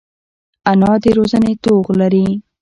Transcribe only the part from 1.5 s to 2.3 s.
توغ لري